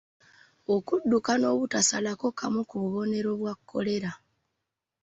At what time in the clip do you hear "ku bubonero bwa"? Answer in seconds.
2.69-3.53